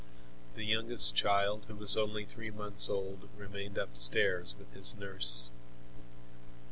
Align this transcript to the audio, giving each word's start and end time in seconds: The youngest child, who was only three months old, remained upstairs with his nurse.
The 0.55 0.65
youngest 0.65 1.15
child, 1.15 1.65
who 1.67 1.75
was 1.75 1.95
only 1.95 2.25
three 2.25 2.49
months 2.49 2.89
old, 2.89 3.29
remained 3.37 3.77
upstairs 3.77 4.55
with 4.57 4.73
his 4.73 4.95
nurse. 4.95 5.51